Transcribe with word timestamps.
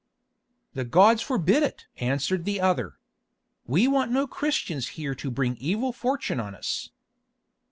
"The 0.73 0.83
gods 0.83 1.21
forbid 1.21 1.61
it!" 1.61 1.85
answered 1.97 2.43
the 2.43 2.59
other. 2.59 2.97
"We 3.67 3.87
want 3.87 4.09
no 4.11 4.25
Christians 4.25 4.87
here 4.97 5.13
to 5.13 5.29
bring 5.29 5.55
evil 5.57 5.93
fortune 5.93 6.39
on 6.39 6.55
us." 6.55 6.89